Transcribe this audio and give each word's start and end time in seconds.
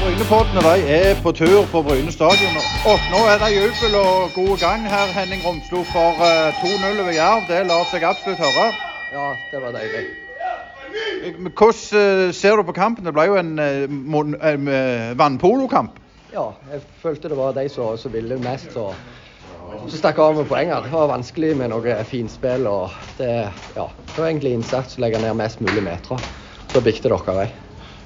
Brynepoddene 0.00 0.62
de 0.64 0.88
er 0.90 1.22
på 1.22 1.30
tur 1.32 1.66
på 1.72 1.82
Bryne 1.86 2.12
stadion. 2.12 2.56
Og 2.90 2.98
nå 3.12 3.20
er 3.30 3.38
det 3.42 3.50
jubel 3.54 3.94
og 4.00 4.34
god 4.34 4.58
gang 4.62 4.84
her, 4.90 5.12
Henning 5.16 5.42
Romslo, 5.46 5.82
for 5.92 6.20
eh, 6.24 6.60
2-0 6.60 7.00
over 7.02 7.14
Jerv. 7.14 7.46
Det 7.50 7.62
lar 7.68 7.86
seg 7.92 8.06
absolutt 8.08 8.42
høre. 8.42 8.66
Ja, 9.14 9.26
det 9.52 9.60
var 9.62 9.76
deilig. 9.76 10.04
Hvordan 11.56 12.00
eh, 12.00 12.34
ser 12.34 12.56
du 12.56 12.62
på 12.66 12.74
kampen? 12.76 13.06
Det 13.06 13.14
ble 13.14 13.26
jo 13.30 13.36
en, 13.38 13.52
eh, 13.58 13.84
en 14.50 14.68
eh, 14.68 15.12
vannpolokamp. 15.18 16.00
Ja, 16.32 16.48
jeg 16.72 16.82
følte 17.02 17.30
det 17.30 17.38
var 17.38 17.54
de 17.54 17.68
som, 17.70 17.94
som 17.98 18.12
ville 18.12 18.38
mest, 18.42 18.72
så, 18.74 18.90
så 19.86 20.00
stakk 20.00 20.18
av 20.18 20.40
med 20.40 20.48
poengene. 20.50 20.82
Det 20.86 20.94
var 20.94 21.12
vanskelig 21.12 21.52
med 21.60 21.70
noe 21.70 22.00
finspill, 22.08 22.66
og 22.66 22.96
det, 23.20 23.30
ja, 23.76 23.86
det 24.10 24.16
var 24.16 24.26
egentlig 24.30 24.56
innsats 24.58 24.98
å 24.98 25.06
legge 25.06 25.22
ned 25.22 25.38
mest 25.38 25.62
mulig 25.62 25.86
meter. 25.86 26.32
Så 26.74 26.82
bikte 26.82 27.12
dere 27.12 27.38
vei. 27.44 27.52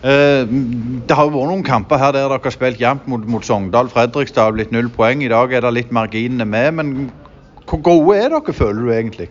Eh, 0.04 0.46
Det 1.08 1.16
har 1.16 1.26
jo 1.26 1.32
vært 1.34 1.50
noen 1.50 1.64
kamper 1.66 1.98
her 1.98 2.12
der 2.14 2.28
dere 2.28 2.38
har 2.38 2.54
spilt 2.54 2.78
jevnt 2.78 3.06
mot, 3.10 3.24
mot 3.26 3.44
Sogndal. 3.44 3.90
Fredrikstad 3.90 4.44
har 4.50 4.54
blitt 4.54 4.72
null 4.74 4.90
poeng. 4.94 5.24
I 5.24 5.30
dag 5.32 5.52
er 5.52 5.64
det 5.64 5.74
litt 5.74 5.92
marginene 5.94 6.46
med. 6.46 6.74
Men 6.78 6.92
hvor 7.66 7.82
gode 7.82 8.18
er 8.18 8.30
dere, 8.34 8.54
føler 8.54 8.82
du 8.84 8.92
egentlig? 8.94 9.28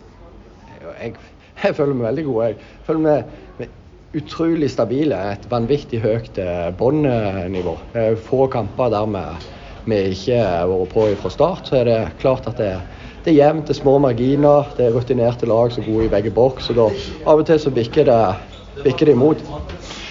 Jeg, 1.00 1.14
jeg 1.62 1.76
føler 1.78 1.94
meg 1.94 2.10
veldig 2.10 2.24
god. 2.28 2.42
Jeg 2.44 2.58
føler 2.86 3.04
meg, 3.06 3.32
meg 3.58 4.20
utrolig 4.20 4.68
stabile. 4.72 5.16
Et 5.32 5.48
vanvittig 5.50 6.02
høyt 6.04 6.38
eh, 6.42 6.68
båndnivå. 6.76 7.76
Få 8.28 8.46
kamper 8.52 8.92
der 8.92 9.08
vi, 9.14 9.24
vi 9.88 10.02
ikke 10.12 10.42
har 10.44 10.68
vært 10.68 10.92
på 10.92 11.08
fra 11.22 11.32
start, 11.32 11.68
så 11.70 11.80
er 11.80 11.88
det 11.88 11.98
klart 12.20 12.48
at 12.50 12.60
det, 12.60 12.74
det 13.24 13.32
er 13.32 13.38
jevnt, 13.38 13.70
det 13.70 13.76
er 13.76 13.80
små 13.80 13.96
marginer. 14.04 14.68
Det 14.76 14.88
er 14.90 14.96
rutinerte 14.96 15.48
lag 15.48 15.72
som 15.72 15.86
er 15.86 15.88
gode 15.94 16.10
i 16.10 16.12
begge 16.12 16.34
boks. 16.34 16.68
og 16.74 16.82
da 16.82 16.88
Av 17.24 17.40
og 17.40 17.46
til 17.48 17.62
så 17.62 17.72
bikker 17.72 18.04
det, 18.10 18.20
bikker 18.84 19.08
det 19.08 19.16
imot. 19.16 19.40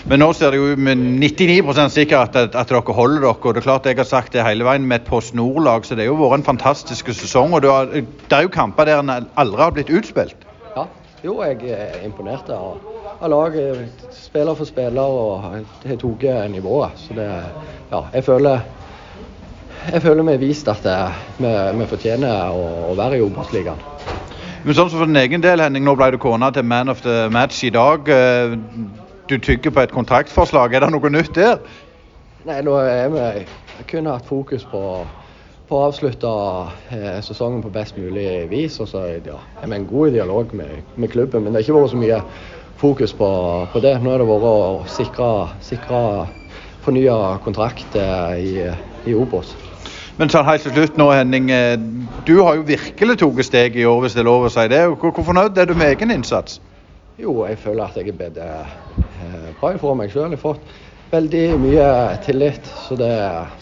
Men 0.07 0.21
nå 0.23 0.29
ser 0.31 0.53
det 0.55 0.59
jo 0.61 0.75
med 0.79 1.01
99 1.19 1.89
sikkert 1.91 2.35
at, 2.39 2.53
at 2.55 2.69
dere 2.69 2.93
holder 2.95 3.25
dere. 3.25 3.33
og 3.35 3.55
det 3.55 3.59
er 3.59 3.65
klart 3.65 3.85
Jeg 3.85 3.97
har 3.97 4.05
sagt 4.07 4.33
det 4.33 4.43
hele 4.45 4.63
veien 4.63 4.85
med 4.87 5.01
et 5.01 5.07
Post 5.07 5.33
Nord-lag, 5.35 5.83
så 5.83 5.95
det 5.95 6.05
har 6.05 6.13
jo 6.13 6.21
vært 6.21 6.39
en 6.39 6.43
fantastisk 6.43 7.09
sesong. 7.11 7.53
og 7.53 7.61
du 7.61 7.67
har, 7.67 7.85
Det 7.91 8.31
er 8.31 8.41
jo 8.41 8.47
kamper 8.47 8.85
der 8.85 8.99
en 8.99 9.27
aldri 9.35 9.61
har 9.61 9.71
blitt 9.71 9.89
utspilt. 9.89 10.47
Ja, 10.77 10.85
jo, 11.25 11.41
jeg 11.43 11.59
er 11.75 12.05
imponert 12.05 12.47
av, 12.49 12.77
av 13.19 13.29
laget. 13.29 14.05
Spiller 14.15 14.55
for 14.55 14.65
spiller 14.65 15.01
og 15.01 15.41
har 15.43 15.65
tatt 15.83 16.51
nivået. 16.51 16.91
Så 16.95 17.13
det 17.13 17.27
Ja, 17.91 18.01
jeg 18.13 18.23
føler 18.23 18.59
jeg 19.91 20.01
føler 20.01 20.23
vi 20.23 20.31
har 20.31 20.39
vist 20.39 20.67
at 20.67 20.85
eh, 20.85 21.19
vi, 21.37 21.51
vi 21.79 21.85
fortjener 21.87 22.51
å, 22.51 22.91
å 22.91 22.95
være 22.95 23.17
i 23.17 23.21
Obos-ligaen. 23.21 23.83
Men 24.63 24.75
sånn 24.75 24.89
som 24.89 24.99
for 24.99 25.05
din 25.05 25.19
egen 25.19 25.43
del, 25.43 25.61
Henning, 25.63 25.83
nå 25.83 25.95
ble 25.95 26.11
du 26.11 26.17
kona 26.17 26.49
til 26.51 26.63
Man 26.63 26.89
of 26.89 27.03
the 27.03 27.29
Match 27.31 27.63
i 27.63 27.69
dag. 27.69 28.07
Du 29.27 29.37
tygger 29.37 29.71
på 29.75 29.79
et 29.83 29.91
kontraktforslag. 29.91 30.73
Er 30.73 30.85
det 30.85 30.91
noe 30.93 31.09
nytt 31.11 31.35
der? 31.35 31.57
Nei, 32.47 32.61
nå 32.63 32.77
er 32.79 33.09
vi 33.11 33.23
jeg 33.23 33.87
kun 33.89 34.07
hatt 34.07 34.25
fokus 34.25 34.63
på, 34.71 34.79
på 35.67 35.75
å 35.77 35.87
avslutte 35.89 36.29
eh, 36.95 37.17
sesongen 37.25 37.59
på 37.65 37.71
best 37.75 37.97
mulig 37.99 38.47
vis. 38.51 38.79
Og 38.79 38.87
så 38.87 39.03
ja, 39.25 39.39
er 39.61 39.67
vi 39.67 39.75
en 39.81 39.87
god 39.89 40.15
dialog 40.15 40.53
med, 40.55 40.79
med 40.95 41.11
klubben, 41.11 41.43
men 41.43 41.51
det 41.51 41.59
har 41.59 41.67
ikke 41.67 41.81
vært 41.81 41.93
så 41.95 41.99
mye 42.01 42.21
fokus 42.79 43.13
på, 43.19 43.29
på 43.73 43.83
det. 43.83 43.97
Nå 44.01 44.13
har 44.15 44.23
det 44.23 44.29
vært 44.31 44.47
å 44.47 44.55
sikre, 44.95 45.29
sikre 45.65 46.01
fornya 46.87 47.17
kontrakt 47.43 47.99
eh, 47.99 48.39
i, 48.39 49.11
i 49.11 49.17
Obos. 49.17 49.51
Men 50.17 50.31
sånn 50.33 50.47
helt 50.47 50.63
til 50.65 50.73
slutt 50.73 50.95
nå, 50.97 51.11
Henning. 51.13 51.51
eh, 51.51 51.75
Du 52.25 52.37
har 52.47 52.55
jo 52.57 52.65
virkelig 52.65 53.19
tatt 53.19 53.45
steg 53.51 53.75
i 53.75 53.85
år, 53.85 53.99
hvis 54.05 54.15
det 54.15 54.23
er 54.23 54.31
lov 54.31 54.47
å 54.47 54.55
si 54.55 54.65
det. 54.71 54.85
Hvor, 54.95 55.11
fornøyd 55.19 55.59
er 55.59 55.67
du 55.67 55.75
med 55.75 55.97
egen 55.97 56.15
innsats? 56.15 56.61
Jo, 57.19 57.41
jeg 57.49 57.59
føler 57.59 57.89
at 57.89 57.97
jeg 57.99 58.13
er 58.13 58.17
bedre 58.23 58.47
bra 59.59 59.73
ifra 59.75 59.95
meg 59.97 60.11
sjøl. 60.13 60.31
Jeg 60.31 60.39
har 60.39 60.43
fått 60.43 60.75
veldig 61.11 61.45
mye 61.61 61.87
tillit, 62.25 62.67
så 62.87 62.97
det 62.99 63.13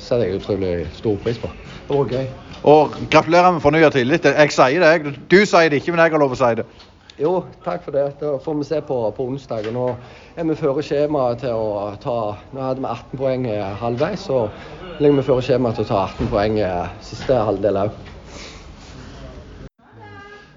setter 0.01 0.25
jeg 0.25 0.39
utrolig 0.39 0.73
stor 0.97 1.21
pris 1.23 1.39
på. 1.41 1.51
Det 1.85 1.93
var 1.93 2.11
gøy. 2.17 2.27
Og 2.65 2.97
gratulerer 3.13 3.51
med 3.53 3.61
fornya 3.61 3.91
tillit. 3.93 4.25
Jeg 4.25 4.53
sier 4.55 4.81
det, 4.81 4.91
jeg. 4.95 5.15
Du 5.29 5.37
sier 5.45 5.69
det 5.69 5.81
ikke, 5.81 5.93
men 5.93 6.01
jeg 6.01 6.15
har 6.15 6.23
lov 6.23 6.33
å 6.33 6.39
si 6.39 6.51
det. 6.57 6.65
Jo, 7.15 7.45
takk 7.63 7.85
for 7.85 7.95
det. 7.95 8.07
Da 8.19 8.33
får 8.43 8.57
vi 8.59 8.65
se 8.67 8.81
på, 8.83 8.97
på 9.15 9.27
onsdag. 9.29 9.69
Nå 9.71 9.85
er 10.35 10.49
vi 10.49 10.57
føre 10.59 10.83
skjemaet 10.83 11.45
til 11.45 11.53
å 11.55 11.93
ta 12.03 12.17
Nå 12.51 12.65
hadde 12.65 12.83
vi 12.83 12.89
18 12.89 13.21
poeng 13.21 13.45
eh, 13.47 13.69
halvveis, 13.79 14.25
så 14.27 14.47
ligger 14.99 15.21
vi 15.21 15.29
føre 15.29 15.45
skjemaet 15.45 15.79
til 15.79 15.87
å 15.87 15.91
ta 15.93 16.01
18 16.09 16.33
poeng 16.33 16.59
eh, 16.59 16.91
siste 17.05 17.39
halvdel 17.47 17.85
òg. 17.85 18.14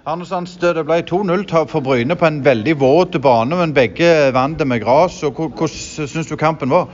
Det 0.08 0.86
ble 0.88 1.02
2-0-tap 1.04 1.68
for 1.68 1.84
Bryne 1.84 2.14
på 2.16 2.24
en 2.24 2.38
veldig 2.40 2.72
våt 2.80 3.16
bane, 3.20 3.58
men 3.58 3.74
begge 3.76 4.30
vant 4.32 4.56
det 4.56 4.64
med 4.64 4.80
gress. 4.80 5.18
Hvordan 5.20 5.68
syns 5.68 6.30
du 6.30 6.36
kampen 6.40 6.72
var? 6.72 6.86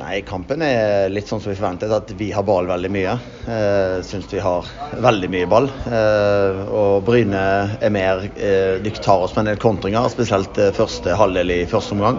Nei, 0.00 0.16
kampen 0.26 0.64
er 0.66 1.12
litt 1.14 1.30
sånn 1.30 1.38
som 1.38 1.52
vi 1.52 1.58
forventet, 1.60 1.92
at 1.94 2.10
vi 2.18 2.32
har 2.34 2.42
ball 2.48 2.66
veldig 2.66 2.90
mye. 2.90 3.12
Eh, 3.46 4.00
Syns 4.02 4.26
vi 4.32 4.42
har 4.42 4.66
veldig 4.98 5.30
mye 5.30 5.46
ball. 5.46 5.70
Eh, 5.86 6.58
og 6.74 7.04
Bryne 7.06 7.44
er 7.78 7.94
mer 7.94 8.24
eh, 8.32 8.80
De 8.82 8.94
tar 8.98 9.22
oss 9.28 9.36
med 9.36 9.44
en 9.44 9.52
del 9.52 9.62
kontringer, 9.62 10.10
spesielt 10.10 10.58
eh, 10.58 10.72
første 10.74 11.14
halvdel 11.22 11.54
i 11.54 11.60
første 11.70 11.94
omgang. 11.94 12.18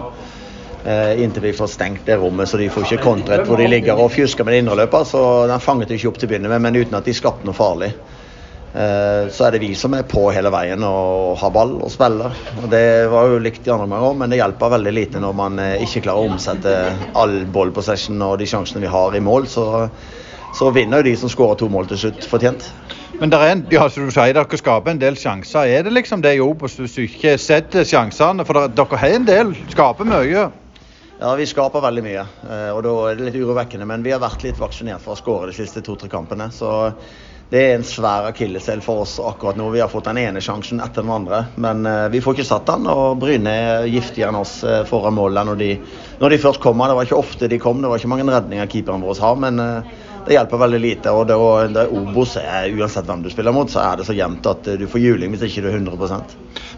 Eh, 0.86 1.20
inntil 1.26 1.50
vi 1.50 1.52
får 1.60 1.74
stengt 1.74 2.08
det 2.08 2.16
rommet, 2.24 2.48
så 2.48 2.56
de 2.56 2.70
får 2.72 2.88
ikke 2.88 3.04
kontret 3.04 3.44
hvor 3.44 3.60
de 3.60 3.68
ligger 3.68 4.00
og 4.00 4.14
fjusker 4.16 4.48
med 4.48 4.56
det 4.56 4.64
indre 4.64 4.80
løpet. 4.80 5.12
Så 5.12 5.26
den 5.52 5.60
fanget 5.60 5.92
de 5.92 6.00
ikke 6.00 6.14
opp 6.14 6.22
til 6.22 6.30
å 6.30 6.32
begynne 6.32 6.54
med, 6.56 6.64
men 6.70 6.80
uten 6.80 7.02
at 7.02 7.04
de 7.04 7.20
skapte 7.20 7.44
noe 7.44 7.60
farlig. 7.60 7.92
Eh, 8.72 9.28
Så 9.28 9.44
er 9.44 9.52
det 9.52 9.60
vi 9.60 9.74
som 9.76 9.92
er 9.94 10.06
på 10.08 10.30
hele 10.32 10.48
veien 10.52 10.80
og 10.86 11.36
har 11.42 11.52
ball 11.52 11.74
og 11.82 11.90
spiller. 11.92 12.32
Og 12.62 12.70
Det 12.72 13.08
var 13.12 13.28
jo 13.28 13.42
likt 13.42 13.64
de 13.64 13.72
andre 13.74 13.86
mange 13.86 14.08
òg, 14.08 14.16
men 14.16 14.30
det 14.32 14.40
hjelper 14.40 14.72
veldig 14.78 14.94
lite 14.96 15.20
når 15.20 15.34
man 15.36 15.58
eh, 15.60 15.82
ikke 15.84 16.06
klarer 16.06 16.24
å 16.24 16.32
omsette 16.32 16.74
all 17.14 17.44
ball 17.52 17.70
possession 17.70 18.22
og 18.22 18.38
de 18.40 18.48
sjansene 18.48 18.80
vi 18.80 18.92
har 18.92 19.14
i 19.14 19.20
mål. 19.20 19.46
Så, 19.46 19.66
så 20.56 20.70
vinner 20.72 21.02
jo 21.02 21.10
de 21.10 21.16
som 21.20 21.28
skårer 21.32 21.60
to 21.60 21.68
mål 21.68 21.90
til 21.92 22.00
slutt, 22.06 22.24
fortjent. 22.24 22.70
Men 23.20 23.30
der 23.30 23.44
er 23.44 23.52
en, 23.52 23.66
ja, 23.70 23.84
som 23.92 24.08
du 24.08 24.10
sier, 24.10 24.32
dere 24.34 24.58
skaper 24.58 24.90
en 24.90 24.98
del 24.98 25.18
sjanser. 25.20 25.68
Er 25.68 25.84
det 25.84 25.92
liksom 25.92 26.22
det 26.24 26.32
i 26.38 26.40
Obos 26.42 26.78
hvis 26.80 26.96
du 26.96 27.04
ikke 27.04 27.36
setter 27.38 27.84
sjansene? 27.86 28.46
For 28.48 28.56
dere, 28.56 28.72
dere 28.72 28.98
har 29.04 29.18
en 29.18 29.28
del, 29.28 29.52
skaper 29.70 30.08
mye. 30.08 30.48
Ja, 31.20 31.34
vi 31.38 31.44
skaper 31.46 31.84
veldig 31.84 32.02
mye, 32.02 32.24
eh, 32.48 32.70
og 32.74 32.80
da 32.82 32.94
er 33.10 33.20
det 33.20 33.28
litt 33.28 33.36
urovekkende. 33.38 33.86
Men 33.86 34.02
vi 34.02 34.10
har 34.10 34.18
vært 34.24 34.42
litt 34.42 34.58
vaksinert 34.58 35.04
for 35.04 35.14
å 35.14 35.20
skåre 35.20 35.52
de 35.52 35.54
siste 35.60 35.84
to-tre 35.84 36.08
kampene. 36.10 36.48
Så 36.50 36.72
det 37.52 37.60
er 37.60 37.74
en 37.76 37.84
svær 37.84 38.30
akilleshæl 38.30 38.80
for 38.80 39.02
oss 39.04 39.18
akkurat 39.20 39.58
nå. 39.60 39.66
Vi 39.74 39.82
har 39.82 39.90
fått 39.92 40.06
den 40.08 40.22
ene 40.22 40.40
sjansen 40.40 40.80
etter 40.80 41.04
den 41.04 41.12
andre, 41.12 41.42
men 41.60 41.84
eh, 41.84 42.06
vi 42.14 42.22
får 42.24 42.38
ikke 42.38 42.48
satt 42.48 42.70
den. 42.70 42.86
Og 42.88 43.18
Bryne 43.20 43.52
er 43.52 43.90
giftigere 43.92 44.32
enn 44.32 44.40
oss 44.40 44.54
eh, 44.64 44.86
foran 44.88 45.18
målet 45.18 45.44
når 45.50 45.60
de, 45.60 45.74
når 46.22 46.32
de 46.32 46.40
først 46.40 46.62
kommer. 46.64 46.88
Det 46.88 46.96
var 46.96 47.10
ikke 47.10 47.20
ofte 47.20 47.50
de 47.52 47.60
kom, 47.60 47.84
det 47.84 47.92
var 47.92 48.00
ikke 48.00 48.08
mange 48.14 48.24
redninger 48.32 48.72
keeperen 48.72 49.04
vår 49.04 49.20
har, 49.20 49.36
men 49.44 49.60
eh, 49.60 49.92
det 50.24 50.36
hjelper 50.36 50.62
veldig 50.62 50.80
lite. 50.80 51.12
og 51.12 51.26
det, 51.28 51.36
det 51.74 51.86
Obos 51.92 52.36
er 52.40 52.72
Uansett 52.72 53.08
hvem 53.10 53.24
du 53.24 53.30
spiller 53.32 53.52
mot, 53.52 53.70
så 53.70 53.82
er 53.84 54.00
det 54.00 54.06
så 54.08 54.16
jevnt 54.16 54.46
at 54.48 54.68
eh, 54.72 54.78
du 54.80 54.86
får 54.88 55.02
juling 55.02 55.34
hvis 55.34 55.44
ikke 55.48 55.64
du 55.64 55.70
er 55.72 55.80
100 55.80 56.22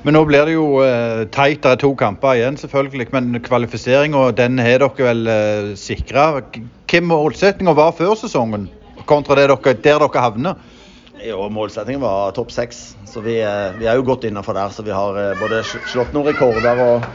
Men 0.02 0.18
nå 0.18 0.24
blir 0.28 0.46
det 0.48 0.56
jo 0.56 0.68
uh, 0.82 1.24
teit. 1.30 1.62
Det 1.62 1.70
er 1.70 1.80
to 1.80 1.94
kamper 1.94 2.34
igjen, 2.34 2.56
selvfølgelig. 2.60 3.08
Men 3.12 3.42
kvalifiseringa, 3.44 4.30
den 4.36 4.58
har 4.58 4.82
dere 4.82 5.06
vel 5.06 5.28
uh, 5.28 5.74
sikra. 5.78 6.40
Hva 6.42 7.00
målsettinga 7.00 7.72
var 7.76 7.94
før 7.96 8.16
sesongen, 8.18 8.68
kontra 9.06 9.36
det 9.38 9.48
dere, 9.48 9.74
der 9.74 10.00
dere 10.04 10.24
havner? 10.24 10.56
Jo, 11.24 11.46
målsettingen 11.48 12.02
var 12.02 12.32
topp 12.36 12.50
seks, 12.52 12.96
så 13.06 13.20
vi, 13.20 13.38
eh, 13.42 13.72
vi 13.78 13.86
er 13.86 13.96
jo 13.96 14.02
godt 14.02 14.24
innafor 14.24 14.54
der. 14.54 14.68
Så 14.68 14.82
vi 14.82 14.90
har 14.92 15.16
eh, 15.16 15.38
både 15.40 15.62
slått 15.64 16.12
noen 16.12 16.26
rekorder 16.26 16.80
og, 16.82 17.06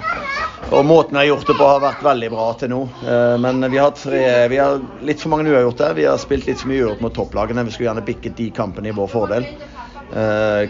og 0.71 0.85
måten 0.87 1.17
vi 1.17 1.19
har 1.19 1.27
gjort 1.33 1.49
det 1.51 1.57
på 1.59 1.67
har 1.67 1.83
vært 1.83 2.05
veldig 2.07 2.29
bra 2.33 2.45
til 2.57 2.71
nå. 2.71 2.79
Eh, 3.03 3.35
Men 3.43 3.61
vi 3.69 3.77
har, 3.77 3.91
tre, 3.91 4.23
vi 4.49 4.57
har 4.57 4.79
litt 5.05 5.21
for 5.21 5.33
mange 5.35 5.51
uavgjorte. 5.51 5.91
Vi 5.99 6.07
har 6.07 6.17
spilt 6.17 6.47
litt 6.47 6.61
for 6.63 6.71
mye 6.71 6.79
uavgjort 6.85 7.03
mot 7.05 7.17
topplagene. 7.19 7.65
Vi 7.67 7.75
skulle 7.75 7.89
gjerne 7.91 8.05
bikket 8.07 8.37
de 8.39 8.49
kampene 8.55 8.89
i 8.89 8.95
vår 8.95 9.11
fordel. 9.11 9.49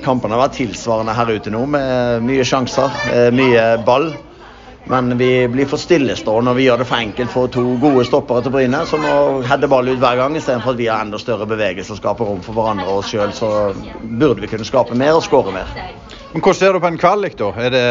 Kampene 0.03 0.35
har 0.35 0.41
vært 0.41 0.57
tilsvarende 0.57 1.13
her 1.15 1.29
ute 1.31 1.51
nå, 1.53 1.61
med 1.71 2.25
mye 2.27 2.43
sjanser, 2.43 2.91
mye 3.31 3.61
ball. 3.87 4.09
Men 4.89 5.17
vi 5.17 5.47
blir 5.47 5.67
for 5.69 5.77
stillestående 5.77 6.49
og 6.49 6.57
vi 6.57 6.65
gjør 6.65 6.81
det 6.81 6.87
for 6.89 6.97
enkelt 6.97 7.29
for 7.29 7.51
to 7.53 7.61
gode 7.77 8.07
stoppere 8.07 8.41
til 8.41 8.53
Bryne, 8.55 8.79
som 8.89 9.03
må 9.05 9.15
heade 9.45 9.69
ball 9.69 9.91
ut 9.91 10.01
hver 10.01 10.17
gang, 10.17 10.37
istedenfor 10.37 10.73
at 10.73 10.79
vi 10.79 10.87
har 10.89 11.03
enda 11.05 11.19
større 11.21 11.45
bevegelse 11.49 11.93
og 11.93 11.99
skaper 11.99 12.25
rom 12.25 12.39
for 12.41 12.57
hverandre 12.57 12.87
og 12.89 13.03
oss 13.03 13.11
sjøl. 13.13 13.29
Så 13.37 13.49
burde 14.01 14.41
vi 14.41 14.49
kunne 14.49 14.65
skape 14.65 14.97
mer 14.97 15.19
og 15.19 15.21
skåre 15.27 15.53
mer. 15.53 15.69
Men 16.33 16.41
Hvordan 16.41 16.57
ser 16.57 16.73
du 16.73 16.81
på 16.81 16.89
en 16.89 16.97
kvalik, 17.01 17.37
da? 17.37 17.51
Det, 17.69 17.83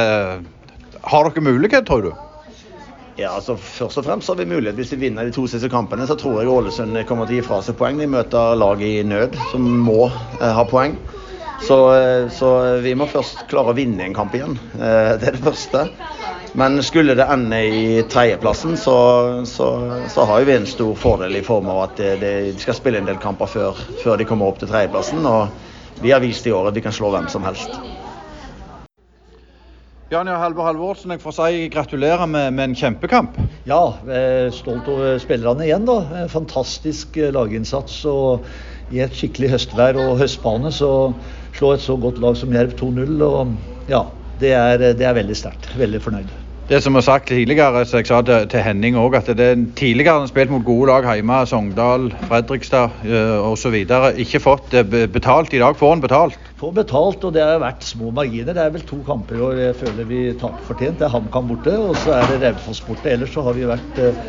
har 1.12 1.30
dere 1.30 1.44
mulighet, 1.46 1.86
tror 1.86 2.02
du? 2.02 2.10
Ja, 3.18 3.32
altså 3.34 3.56
Først 3.56 3.98
og 3.98 4.04
fremst 4.06 4.28
har 4.30 4.38
vi 4.38 4.44
mulighet. 4.50 4.74
Hvis 4.78 4.92
vi 4.92 5.00
vinner 5.06 5.26
de 5.26 5.32
to 5.34 5.46
siste 5.50 5.70
kampene, 5.70 6.06
så 6.06 6.18
tror 6.18 6.40
jeg 6.40 6.50
Ålesund 6.50 6.98
kommer 7.06 7.26
til 7.26 7.38
å 7.38 7.40
gi 7.40 7.46
fra 7.46 7.62
seg 7.66 7.78
poeng. 7.78 7.98
De 7.98 8.10
møter 8.10 8.58
lag 8.58 8.82
i 8.82 9.02
nød 9.06 9.38
som 9.52 9.70
må 9.86 10.04
eh, 10.40 10.50
ha 10.54 10.66
poeng. 10.66 10.98
Så, 11.62 11.78
eh, 11.94 12.28
så 12.30 12.52
vi 12.82 12.94
må 12.98 13.06
først 13.10 13.46
klare 13.50 13.74
å 13.74 13.78
vinne 13.78 14.06
en 14.06 14.14
kamp 14.14 14.34
igjen. 14.34 14.58
Eh, 14.78 15.14
det 15.18 15.30
er 15.30 15.38
det 15.38 15.46
første. 15.46 15.86
Men 16.58 16.81
skulle 16.82 17.14
det 17.14 17.22
ende 17.31 17.58
i 17.70 18.02
tredjeplassen, 18.10 18.75
så, 18.76 18.96
så, 19.46 19.69
så 20.10 20.25
har 20.26 20.43
vi 20.43 20.56
en 20.56 20.66
stor 20.66 20.96
fordel 20.99 21.37
i 21.38 21.43
form 21.46 21.69
av 21.70 21.84
at 21.84 22.00
de 22.19 22.32
skal 22.58 22.75
spille 22.75 22.99
en 22.99 23.06
del 23.06 23.20
kamper 23.22 23.46
før, 23.46 23.78
før 24.02 24.19
de 24.19 24.26
kommer 24.26 24.50
opp 24.50 24.58
til 24.58 24.66
tredjeplassen. 24.66 25.22
Og 25.22 26.02
vi 26.02 26.10
har 26.10 26.25
vist 26.25 26.49
i 26.50 26.55
år 26.55 26.72
at 26.72 26.75
vi 26.75 26.82
kan 26.82 26.94
slå 26.94 27.12
hvem 27.14 27.28
som 27.31 27.46
helst. 27.46 27.78
Janja 30.10 30.38
Halvor 30.40 30.66
Halvorsen, 30.66 31.12
jeg 31.14 31.22
får 31.22 31.37
si 31.37 31.69
gratulerer 31.70 32.26
med, 32.26 32.50
med 32.56 32.70
en 32.70 32.76
kjempekamp. 32.81 33.38
Ja, 33.69 33.82
stolt 34.56 34.88
over 34.90 35.22
spillerne 35.22 35.66
igjen. 35.69 35.87
da. 35.87 36.26
Fantastisk 36.32 37.20
eh, 37.20 37.31
laginnsats. 37.38 38.00
og 38.08 38.49
I 38.90 39.05
et 39.06 39.14
skikkelig 39.14 39.52
høstvær 39.55 40.00
og 40.00 40.16
høstbane 40.25 40.75
så 40.75 40.90
slå 41.55 41.75
et 41.76 41.87
så 41.87 42.00
godt 42.00 42.19
lag 42.25 42.40
som 42.40 42.58
Jerv 42.58 42.75
2-0. 42.82 43.14
og 43.31 43.55
ja, 43.87 44.06
det 44.40 44.56
er, 44.58 44.88
det 44.96 45.06
er 45.06 45.19
veldig 45.22 45.38
sterkt. 45.38 45.70
Veldig 45.78 46.02
fornøyd. 46.02 46.47
Det 46.69 46.82
som 46.85 46.99
er 46.99 47.00
sagt 47.00 47.31
tidligere, 47.32 47.81
så 47.88 48.03
jeg 48.03 48.06
sa 48.11 48.19
til, 48.20 48.43
til 48.53 48.61
Henning 48.61 48.97
òg, 49.00 49.15
at 49.17 49.29
det 49.38 49.44
er 49.44 49.61
tidligere 49.79 50.19
han 50.19 50.29
spilt 50.29 50.50
mot 50.53 50.67
gode 50.67 50.91
lag 50.91 51.06
hjemme, 51.17 51.38
Sogndal, 51.49 52.11
Fredrikstad 52.29 52.99
uh, 53.09 53.47
osv. 53.49 53.73
Ikke 54.20 54.41
fått 54.44 54.76
betalt. 55.15 55.55
I 55.56 55.62
dag 55.62 55.79
får 55.81 55.94
han 55.94 56.03
betalt. 56.05 56.37
Får 56.61 56.75
betalt, 56.76 57.25
og 57.25 57.32
det 57.32 57.41
har 57.41 57.62
vært 57.62 57.87
små 57.88 58.12
marginer. 58.12 58.53
Det 58.53 58.67
er 58.67 58.75
vel 58.75 58.85
to 58.91 58.99
kamper 59.06 59.38
i 59.38 59.41
år 59.47 59.62
jeg 59.62 59.79
føler 59.81 60.11
vi 60.11 60.20
taper 60.43 60.67
fortjent. 60.67 60.99
Det 61.00 61.06
er 61.09 61.15
HamKam 61.15 61.49
borte, 61.55 61.79
og 61.87 61.97
så 62.03 62.19
er 62.19 62.29
det 62.35 62.43
Raufoss 62.43 62.82
borte. 62.85 63.15
Ellers 63.15 63.32
så 63.32 63.47
har 63.49 63.56
vi 63.56 63.65
vært 63.73 64.03
uh, 64.05 64.20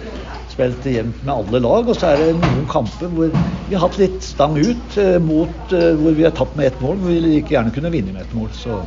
spilt 0.54 0.88
jevnt 0.88 1.20
med 1.26 1.34
alle 1.36 1.64
lag. 1.68 1.92
Og 1.92 2.00
så 2.00 2.14
er 2.14 2.24
det 2.24 2.38
noen 2.38 2.64
kamper 2.72 3.12
hvor 3.18 3.36
vi 3.36 3.76
har 3.76 3.84
hatt 3.84 4.00
litt 4.00 4.24
stang 4.24 4.56
ut, 4.56 4.96
uh, 4.96 5.20
mot 5.28 5.76
hvor 5.76 6.16
vi 6.16 6.24
har 6.24 6.40
tatt 6.40 6.56
med 6.56 6.72
ett 6.72 6.80
mål, 6.88 7.04
hvor 7.04 7.12
vi 7.12 7.20
like 7.28 7.52
gjerne 7.58 7.76
kunne 7.76 7.92
vinne 8.00 8.16
med 8.16 8.24
ett 8.24 8.40
mål. 8.40 8.48
Så 8.56 8.80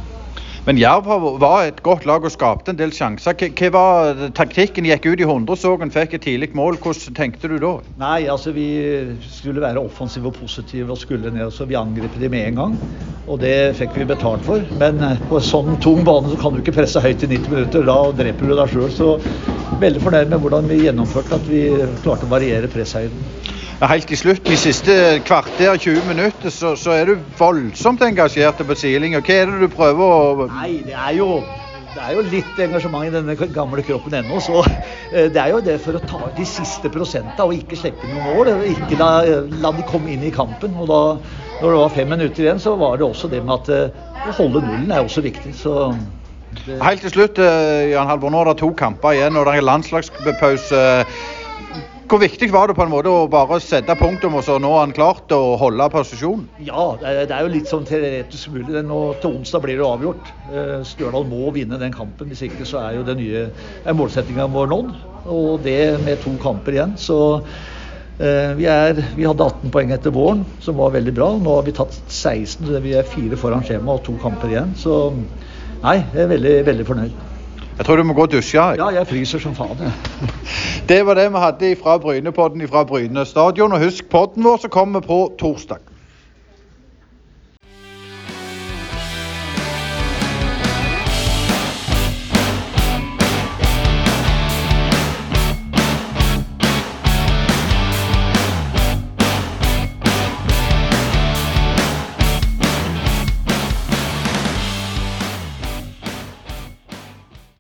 men 0.62 0.78
Jerv 0.78 1.08
var 1.42 1.64
et 1.66 1.80
godt 1.82 2.04
lag 2.06 2.22
og 2.22 2.30
skapte 2.30 2.70
en 2.70 2.78
del 2.78 2.92
sjanser. 2.94 3.34
Hva 3.34 3.70
var 3.74 4.20
taktikken? 4.38 4.86
Gikk 4.86 5.08
ut 5.08 5.22
i 5.22 5.26
100-sågen, 5.26 5.90
fikk 5.90 6.14
et 6.14 6.22
tidlig 6.22 6.52
mål. 6.54 6.78
Hvordan 6.82 7.16
tenkte 7.16 7.50
du 7.50 7.56
da? 7.58 7.72
Nei, 7.98 8.28
altså 8.30 8.52
Vi 8.54 8.66
skulle 9.26 9.64
være 9.64 9.82
offensive 9.82 10.30
og 10.30 10.36
positive 10.38 10.94
og 10.94 11.00
skulle 11.00 11.32
ned. 11.34 11.50
Så 11.50 11.66
vi 11.66 11.78
angrep 11.78 12.14
dem 12.20 12.30
med 12.30 12.52
en 12.52 12.60
gang. 12.60 12.76
Og 13.26 13.40
det 13.42 13.74
fikk 13.78 13.96
vi 13.98 14.06
betalt 14.12 14.46
for. 14.46 14.62
Men 14.78 15.02
eh, 15.02 15.18
på 15.26 15.40
en 15.40 15.48
sånn 15.48 15.80
tung 15.82 16.02
bane 16.06 16.30
så 16.30 16.38
kan 16.38 16.54
du 16.54 16.62
ikke 16.62 16.76
presse 16.78 17.02
høyt 17.02 17.26
i 17.26 17.32
90 17.34 17.56
minutter. 17.56 17.88
Da 17.88 17.98
dreper 18.22 18.46
du 18.46 18.54
deg 18.54 18.70
sjøl. 18.70 18.90
Så 18.94 19.16
veldig 19.82 20.04
fornøyd 20.06 20.30
med 20.30 20.46
hvordan 20.46 20.70
vi 20.70 20.84
gjennomførte 20.84 21.40
at 21.40 21.50
vi 21.50 21.64
klarte 22.04 22.30
å 22.30 22.32
variere 22.36 22.70
presshøyden 22.70 23.51
helt 23.90 24.06
til 24.06 24.18
slutt, 24.18 24.44
de 24.46 24.56
siste 24.56 24.94
kvarter, 25.26 25.76
20 25.76 26.06
minutter, 26.06 26.50
så, 26.54 26.76
så 26.78 26.94
er 26.94 27.08
du 27.10 27.16
voldsomt 27.38 28.02
engasjert 28.06 28.62
på 28.62 28.76
sidelinja. 28.78 29.22
Hva 29.24 29.34
er 29.34 29.50
det 29.50 29.60
du 29.64 29.68
prøver 29.72 30.02
å 30.06 30.46
Nei, 30.52 30.82
det 30.86 30.94
er 30.94 31.16
jo 31.18 31.42
det 31.92 32.00
er 32.00 32.14
jo 32.16 32.22
litt 32.24 32.60
engasjement 32.64 33.04
i 33.04 33.10
denne 33.12 33.34
gamle 33.52 33.82
kroppen 33.84 34.14
ennå. 34.16 34.38
Så 34.40 34.62
eh, 34.64 35.28
det 35.32 35.40
er 35.42 35.50
jo 35.52 35.60
det 35.64 35.76
for 35.82 35.98
å 35.98 36.00
ta 36.08 36.22
ut 36.24 36.38
de 36.38 36.46
siste 36.48 36.88
prosentene 36.92 37.44
og 37.44 37.52
ikke 37.56 37.76
slippe 37.76 38.08
noen 38.08 38.30
mål. 38.30 38.52
Ikke 38.70 38.96
la, 39.00 39.10
la, 39.60 39.74
de 39.76 39.84
komme 39.90 40.14
inn 40.14 40.24
i 40.24 40.32
kampen. 40.32 40.72
Og 40.80 40.88
da 40.88 41.02
når 41.60 41.66
det 41.68 41.82
var 41.82 41.94
fem 41.98 42.10
minutter 42.14 42.46
igjen, 42.46 42.62
så 42.62 42.74
var 42.80 42.96
det 42.96 43.06
også 43.06 43.28
det 43.32 43.42
med 43.44 43.54
at 43.58 43.70
eh, 43.76 44.08
å 44.30 44.34
holde 44.38 44.64
nullen 44.64 44.88
er 44.88 45.04
også 45.04 45.24
viktig. 45.26 45.52
Så 45.58 45.92
det... 46.64 46.80
Helt 46.80 47.04
til 47.04 47.12
slutt, 47.12 47.42
eh, 47.42 47.92
Jan 47.92 48.08
Halvor, 48.08 48.32
nå 48.32 48.40
er 48.40 48.52
det 48.52 48.58
to 48.62 48.72
kamper 48.78 49.18
igjen 49.18 49.36
og 49.36 49.46
det 49.48 49.58
er 49.58 49.68
landslagspause. 49.68 50.82
Hvor 52.12 52.20
viktig 52.20 52.50
var 52.52 52.68
det 52.68 52.74
på 52.76 52.84
en 52.84 52.90
måte 52.92 53.08
å 53.08 53.20
bare 53.32 53.56
sette 53.64 53.94
punktum, 53.96 54.34
og 54.36 54.42
så 54.44 54.58
nå 54.60 54.68
har 54.74 54.82
han 54.82 54.90
klart 54.92 55.32
å 55.32 55.54
holde 55.56 55.86
posisjonen? 55.94 56.42
Ja, 56.60 56.82
det 57.00 57.32
er 57.32 57.46
jo 57.46 57.52
litt 57.54 57.70
sånn 57.70 57.86
teoretisk 57.88 58.50
mulig. 58.52 58.82
Nå, 58.84 58.98
til 59.22 59.38
onsdag 59.38 59.62
blir 59.64 59.80
det 59.80 59.86
avgjort. 59.86 60.28
Eh, 60.50 60.74
Stjørdal 60.84 61.24
må 61.30 61.48
vinne 61.56 61.80
den 61.80 61.96
kampen. 61.96 62.28
Hvis 62.28 62.44
ikke 62.44 62.68
så 62.68 62.82
er 62.82 62.98
jo 62.98 63.06
den 63.08 63.16
nye 63.22 63.96
målsettinga 63.96 64.44
vår 64.52 64.68
nådd. 64.74 64.92
Og 65.32 65.64
det 65.64 65.78
med 66.04 66.20
to 66.20 66.34
kamper 66.44 66.76
igjen. 66.76 66.94
Så 67.00 67.18
eh, 67.40 68.52
vi, 68.60 68.68
er, 68.68 69.00
vi, 69.16 69.24
hadde 69.24 69.48
18 69.48 69.72
poeng 69.72 69.96
etter 69.96 70.12
våren, 70.12 70.44
som 70.60 70.76
var 70.84 70.92
veldig 70.92 71.16
bra. 71.16 71.32
Nå 71.40 71.56
har 71.62 71.64
vi 71.64 71.78
tatt 71.80 71.96
16, 71.96 72.68
så 72.68 72.84
vi 72.84 72.92
er 72.92 73.08
fire 73.08 73.40
foran 73.40 73.64
skjema 73.64 73.96
og 73.96 74.04
to 74.04 74.20
kamper 74.20 74.52
igjen. 74.52 74.76
Så 74.76 75.06
nei, 75.16 76.02
jeg 76.12 76.26
er 76.28 76.34
veldig, 76.36 76.58
veldig 76.74 76.92
fornøyd. 76.92 77.20
Jeg 77.78 77.86
tror 77.86 77.96
du 77.96 78.02
må 78.04 78.14
gå 78.14 78.26
og 78.26 78.32
dusje. 78.32 78.62
Ja, 78.78 78.88
jeg 78.92 79.06
fryser 79.08 79.40
som 79.40 79.54
faen. 79.56 79.80
det 80.90 81.00
var 81.06 81.16
det 81.16 81.30
vi 81.32 81.44
hadde 81.44 81.76
fra 81.82 81.96
Brynepodden 81.98 82.68
fra 82.68 82.84
Bryne 82.84 83.24
stadion. 83.26 83.72
Og 83.72 83.84
husk 83.84 84.10
podden 84.12 84.44
vår 84.44 84.60
som 84.64 84.70
kommer 84.70 85.00
på 85.00 85.24
torsdag. 85.40 85.91